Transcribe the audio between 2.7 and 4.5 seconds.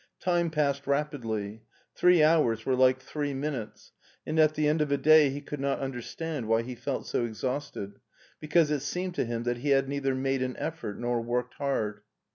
like three minutes, and